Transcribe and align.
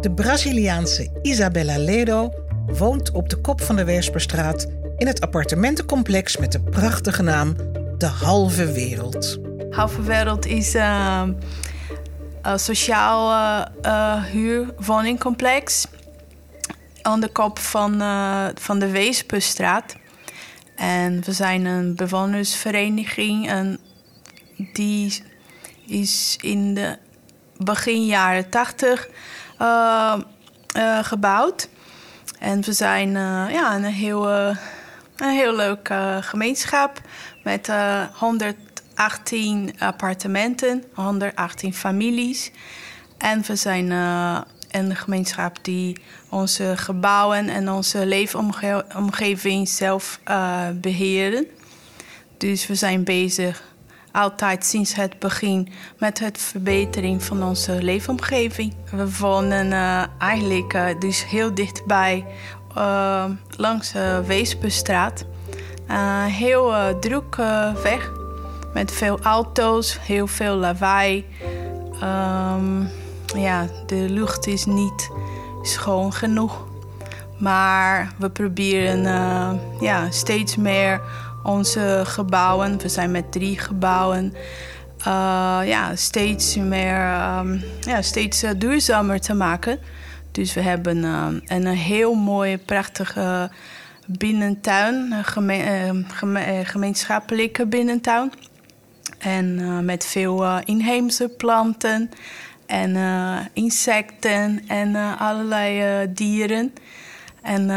De 0.00 0.10
Braziliaanse 0.10 1.10
Isabella 1.22 1.78
Ledo 1.78 2.32
woont 2.66 3.10
op 3.10 3.28
de 3.28 3.36
kop 3.36 3.60
van 3.60 3.76
de 3.76 3.84
Weesperstraat 3.84 4.66
in 4.96 5.06
het 5.06 5.20
appartementencomplex 5.20 6.36
met 6.36 6.52
de 6.52 6.60
prachtige 6.60 7.22
naam 7.22 7.56
De 7.98 8.06
Halve 8.06 8.72
Wereld. 8.72 9.38
Halve 9.70 10.02
Wereld 10.02 10.46
is 10.46 10.74
een 10.74 11.38
sociaal 12.54 13.30
uh, 13.82 14.24
huurwoningcomplex 14.24 15.86
aan 17.02 17.20
de 17.20 17.28
kop 17.28 17.58
van, 17.58 17.92
van 18.54 18.78
de 18.78 18.90
Weesperstraat. 18.90 19.96
En 20.76 21.24
we 21.24 21.32
zijn 21.32 21.64
een 21.64 21.94
bewonersvereniging 21.94 23.48
en 23.48 23.78
die 24.72 25.22
is 25.86 26.36
in 26.40 26.74
de 26.74 26.98
begin 27.56 28.06
jaren 28.06 28.48
80 28.48 29.08
uh, 29.08 29.14
gebouwd. 31.02 31.68
En 32.38 32.64
we 32.64 32.72
zijn 32.72 33.08
uh, 33.08 33.46
ja, 33.50 33.74
een, 33.74 33.84
heel, 33.84 34.28
een 34.28 34.56
heel 35.16 35.56
leuk 35.56 35.90
gemeenschap 36.20 37.00
met 37.44 37.70
118 38.12 39.74
appartementen, 39.78 40.84
118 40.94 41.74
families. 41.74 42.50
En 43.18 43.42
we 43.46 43.56
zijn 43.56 43.90
een 44.70 44.96
gemeenschap 44.96 45.64
die 45.64 46.00
onze 46.28 46.72
gebouwen 46.76 47.48
en 47.48 47.70
onze 47.70 48.06
leefomgeving 48.06 49.68
zelf 49.68 50.20
beheren. 50.74 51.46
Dus 52.38 52.66
we 52.66 52.74
zijn 52.74 53.04
bezig 53.04 53.62
altijd 54.12 54.64
sinds 54.64 54.94
het 54.94 55.18
begin 55.18 55.68
met 55.98 56.18
het 56.18 56.38
verbetering 56.38 57.22
van 57.22 57.42
onze 57.42 57.82
leefomgeving. 57.82 58.74
We 58.90 59.16
wonen 59.18 59.66
uh, 59.66 60.02
eigenlijk 60.18 60.74
uh, 60.74 60.86
dus 60.98 61.26
heel 61.26 61.54
dichtbij 61.54 62.24
uh, 62.76 63.24
langs 63.56 63.92
de 63.92 64.22
Weesperstraat. 64.26 65.24
heel 66.28 66.98
druk 67.00 67.36
weg 67.82 68.10
met 68.74 68.92
veel 68.92 69.18
auto's, 69.20 69.98
heel 70.00 70.26
veel 70.26 70.54
lawaai. 70.54 71.26
Um, 72.02 72.88
ja, 73.36 73.66
de 73.86 74.06
lucht 74.08 74.46
is 74.46 74.64
niet 74.64 75.10
schoon 75.62 76.12
genoeg. 76.12 76.66
Maar 77.38 78.12
we 78.18 78.30
proberen 78.30 79.02
ja, 79.80 80.10
steeds 80.10 80.56
meer 80.56 81.00
onze 81.42 82.02
gebouwen, 82.04 82.78
we 82.78 82.88
zijn 82.88 83.10
met 83.10 83.32
drie 83.32 83.58
gebouwen, 83.58 84.34
uh, 84.98 85.60
ja, 85.64 85.96
steeds 85.96 86.56
meer, 86.56 86.96
um, 87.38 87.62
ja, 87.80 88.02
steeds 88.02 88.44
uh, 88.44 88.50
duurzamer 88.56 89.20
te 89.20 89.34
maken. 89.34 89.78
Dus 90.32 90.54
we 90.54 90.60
hebben 90.60 90.96
uh, 90.96 91.26
een 91.46 91.66
heel 91.66 92.14
mooie, 92.14 92.58
prachtige 92.58 93.50
binnentuin, 94.06 95.24
geme 95.24 96.04
geme 96.08 96.62
gemeenschappelijke 96.64 97.66
binnentuin. 97.66 98.32
En 99.18 99.84
met 99.84 100.06
veel 100.06 100.60
inheemse 100.64 101.28
planten 101.28 102.10
en 102.66 102.96
insecten 103.52 104.62
en 104.68 105.18
allerlei 105.18 106.06
dieren. 106.12 106.72
En, 107.48 107.62
uh, 107.62 107.68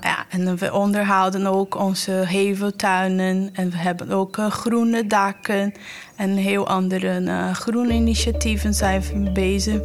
ja, 0.00 0.24
en 0.28 0.56
we 0.56 0.72
onderhouden 0.72 1.46
ook 1.46 1.78
onze 1.78 2.10
heveltuinen. 2.10 3.50
En 3.52 3.70
we 3.70 3.76
hebben 3.76 4.10
ook 4.10 4.36
uh, 4.36 4.50
groene 4.50 5.06
dakken. 5.06 5.72
En 6.16 6.30
heel 6.30 6.68
andere 6.68 7.20
uh, 7.20 7.54
groene 7.54 7.92
initiatieven 7.92 8.74
zijn 8.74 9.02
we 9.12 9.30
bezig. 9.32 9.80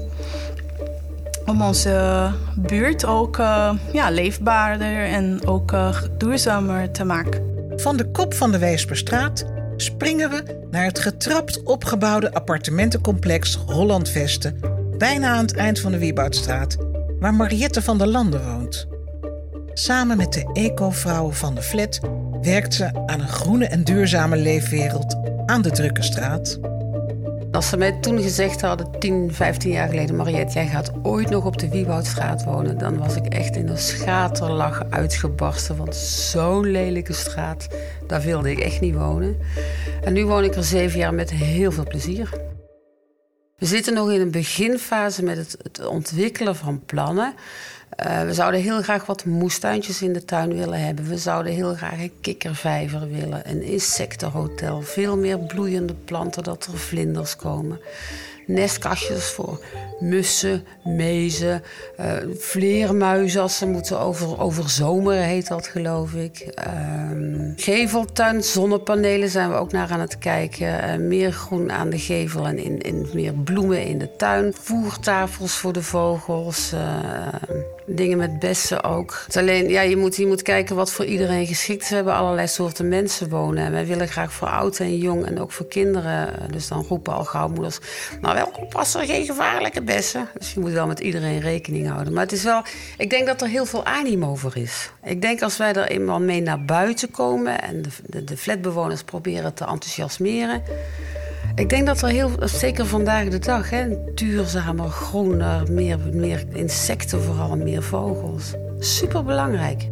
Om 1.46 1.62
onze 1.62 2.30
buurt 2.56 3.06
ook 3.06 3.38
ja, 3.92 4.10
leefbaarder 4.10 5.06
en 5.06 5.48
ook 5.48 5.76
duurzamer 6.18 6.92
te 6.92 7.04
maken. 7.04 7.42
Van 7.76 7.98
de 7.98 8.12
kop 8.12 8.34
van 8.34 8.52
de 8.52 8.58
Weesperstraat 8.60 9.46
springen 9.78 10.30
we 10.30 10.66
naar 10.72 10.86
het 10.86 11.00
getrapt 11.00 11.64
opgebouwde 11.64 12.34
appartementencomplex 12.34 13.56
Holland 13.56 14.10
Vesten. 14.10 14.60
Bijna 14.98 15.30
aan 15.30 15.46
het 15.46 15.56
eind 15.56 15.80
van 15.80 15.92
de 15.92 15.98
Wieboudstraat, 15.98 16.78
waar 17.20 17.34
Mariette 17.34 17.82
van 17.82 17.98
der 17.98 18.08
Landen 18.08 18.44
woont. 18.46 18.95
Samen 19.78 20.18
met 20.18 20.34
de 20.34 20.50
eco-vrouwen 20.54 21.36
van 21.36 21.56
de 21.56 21.62
flat 21.62 22.00
werkt 22.42 22.74
ze 22.74 23.06
aan 23.06 23.20
een 23.20 23.28
groene 23.28 23.66
en 23.66 23.84
duurzame 23.84 24.38
leefwereld 24.38 25.16
aan 25.46 25.62
de 25.62 25.72
drukke 25.72 26.02
straat. 26.02 26.60
Als 27.52 27.70
ze 27.70 27.78
mij 27.78 27.92
toen 27.92 28.22
gezegd 28.22 28.62
hadden, 28.62 29.00
10, 29.00 29.34
15 29.34 29.72
jaar 29.72 29.90
geleden... 29.90 30.16
Mariette, 30.16 30.54
jij 30.54 30.68
gaat 30.68 30.92
ooit 31.04 31.30
nog 31.30 31.46
op 31.46 31.58
de 31.58 31.70
Wieboudstraat 31.70 32.44
wonen... 32.44 32.78
dan 32.78 32.98
was 32.98 33.16
ik 33.16 33.26
echt 33.26 33.56
in 33.56 33.68
een 33.68 33.78
schaterlach 33.78 34.84
uitgebarsten. 34.90 35.78
Want 35.78 35.96
zo'n 35.96 36.72
lelijke 36.72 37.14
straat, 37.14 37.68
daar 38.08 38.22
wilde 38.22 38.52
ik 38.52 38.60
echt 38.60 38.82
niet 38.82 38.96
wonen. 38.96 39.38
En 40.04 40.14
nu 40.14 40.26
woon 40.26 40.44
ik 40.44 40.56
er 40.56 40.64
zeven 40.64 41.00
jaar 41.00 41.14
met 41.14 41.32
heel 41.32 41.72
veel 41.72 41.88
plezier. 41.88 42.30
We 43.56 43.66
zitten 43.66 43.94
nog 43.94 44.12
in 44.12 44.22
een 44.22 44.32
beginfase 44.32 45.24
met 45.24 45.38
het, 45.38 45.86
ontwikkelen 45.86 46.56
van 46.56 46.82
plannen... 46.86 47.34
Uh, 48.06 48.24
we 48.24 48.34
zouden 48.34 48.62
heel 48.62 48.82
graag 48.82 49.06
wat 49.06 49.26
moestuintjes 49.26 50.02
in 50.02 50.14
de 50.14 50.26
tuin 50.26 50.54
willen 50.54 50.86
hebben. 50.86 51.08
We 51.08 51.18
zouden 51.18 51.54
heel 51.54 51.74
graag 51.74 52.00
een 52.00 52.12
kikkervijver 52.22 53.10
willen, 53.10 53.50
een 53.50 53.62
insectenhotel, 53.62 54.82
veel 54.82 55.18
meer 55.18 55.40
bloeiende 55.40 55.94
planten, 55.94 56.44
dat 56.44 56.66
er 56.66 56.78
vlinders 56.78 57.36
komen 57.36 57.80
nestkastjes 58.48 59.26
voor 59.26 59.60
mussen, 60.00 60.66
mezen, 60.84 61.64
uh, 62.00 62.14
vleermuizen 62.38 63.42
als 63.42 63.58
ze 63.58 63.66
moeten 63.66 64.00
over, 64.00 64.40
overzomeren, 64.40 65.24
heet 65.24 65.48
dat 65.48 65.68
geloof 65.68 66.14
ik. 66.14 66.46
Uh, 66.68 67.54
geveltuin, 67.56 68.44
zonnepanelen 68.44 69.30
zijn 69.30 69.50
we 69.50 69.56
ook 69.56 69.72
naar 69.72 69.92
aan 69.92 70.00
het 70.00 70.18
kijken. 70.18 70.68
Uh, 70.68 71.08
meer 71.08 71.32
groen 71.32 71.72
aan 71.72 71.90
de 71.90 72.00
gevel 72.00 72.46
en 72.46 72.58
in, 72.58 72.82
in 72.82 73.08
meer 73.14 73.34
bloemen 73.34 73.84
in 73.84 73.98
de 73.98 74.16
tuin. 74.16 74.54
Voertafels 74.62 75.54
voor 75.54 75.74
de 75.74 75.84
vogels. 75.84 76.72
Uh, 76.74 76.80
dingen 77.86 78.18
met 78.18 78.40
bessen 78.40 78.84
ook. 78.84 79.24
Het 79.26 79.38
alleen, 79.38 79.70
ja, 79.70 79.82
je 79.82 79.98
moet, 79.98 80.16
je 80.16 80.28
moet 80.28 80.42
kijken 80.42 80.76
wat 80.76 80.92
voor 80.92 81.06
iedereen 81.06 81.48
geschikt 81.48 81.82
is. 81.82 81.90
We 81.90 81.96
hebben 81.96 82.14
allerlei 82.14 82.48
soorten 82.48 82.88
mensen 82.88 83.30
wonen. 83.30 83.66
En 83.66 83.72
wij 83.72 83.86
willen 83.86 84.08
graag 84.08 84.34
voor 84.34 84.48
oud 84.48 84.80
en 84.80 84.98
jong 84.98 85.26
en 85.26 85.40
ook 85.40 85.52
voor 85.52 85.68
kinderen. 85.68 86.30
Dus 86.52 86.68
dan 86.68 86.86
roepen 86.90 87.14
al 87.14 87.24
gauw 87.24 87.48
moeders... 87.48 87.80
Nou, 88.22 88.35
wel 88.36 88.52
oppassen, 88.60 89.06
geen 89.06 89.26
gevaarlijke 89.26 89.82
bessen. 89.82 90.28
Dus 90.38 90.54
je 90.54 90.60
moet 90.60 90.72
wel 90.72 90.88
met 90.88 91.00
iedereen 91.00 91.40
rekening 91.40 91.88
houden. 91.88 92.14
Maar 92.14 92.24
het 92.24 92.32
is 92.32 92.44
wel... 92.44 92.62
Ik 92.98 93.10
denk 93.10 93.28
dat 93.28 93.42
er 93.42 93.48
heel 93.48 93.66
veel 93.66 93.86
animo 93.86 94.36
voor 94.36 94.58
is. 94.58 94.90
Ik 95.04 95.22
denk 95.22 95.42
als 95.42 95.58
wij 95.58 95.74
er 95.74 95.88
eenmaal 95.88 96.20
mee 96.20 96.42
naar 96.42 96.66
buiten 96.66 97.12
komen... 97.12 97.62
en 97.62 97.84
de, 98.06 98.24
de, 98.24 98.38
flatbewoners 98.38 99.04
proberen 99.04 99.54
te 99.54 99.66
enthousiasmeren... 99.66 100.64
Ik 101.56 101.70
denk 101.70 101.86
dat 101.86 102.02
er 102.02 102.10
heel, 102.10 102.32
zeker 102.40 102.86
vandaag 102.86 103.28
de 103.28 103.40
dag, 103.40 103.70
hè, 103.70 104.14
duurzamer, 104.14 104.90
groener, 104.90 105.72
meer, 105.72 106.00
meer 106.14 106.44
insecten 106.54 107.22
vooral, 107.22 107.58
meer 107.58 107.84
vogels. 107.84 108.54
Super 108.80 109.24
belangrijk. 109.24 109.88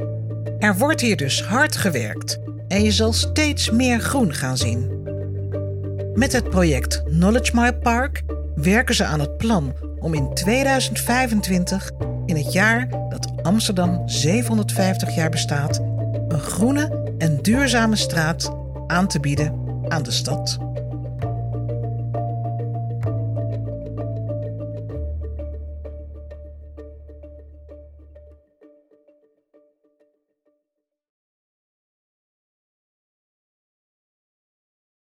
Er 0.60 0.78
wordt 0.78 1.02
hier 1.02 1.18
dus 1.18 1.44
hard 1.44 1.76
gewerkt 1.76 2.40
en 2.68 2.84
je 2.84 2.92
zal 2.92 3.14
steeds 3.14 3.70
meer 3.70 4.00
groen 4.00 4.34
gaan 4.34 4.58
zien. 4.58 5.02
Met 6.14 6.32
het 6.32 6.50
project 6.50 7.04
Knowledge 7.04 7.52
My 7.56 7.74
Park 7.74 8.24
werken 8.56 8.96
ze 8.96 9.06
aan 9.06 9.20
het 9.20 9.38
plan 9.38 9.74
om 10.00 10.14
in 10.14 10.34
2025, 10.34 11.92
in 12.26 12.36
het 12.36 12.54
jaar 12.54 12.90
dat 12.90 13.32
Amsterdam 13.42 14.02
750 14.06 15.16
jaar 15.16 15.30
bestaat, 15.30 15.80
een 16.28 16.40
groene 16.40 17.14
en 17.18 17.42
duurzame 17.42 17.96
straat 17.96 18.56
aan 18.88 19.08
te 19.08 19.20
bieden 19.20 19.54
aan 19.88 20.04
de 20.04 20.12
stad. 20.12 20.73